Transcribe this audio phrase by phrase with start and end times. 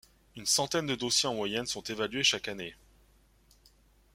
[0.35, 2.75] Une centaine de dossiers en moyenne sont évalués chaque année.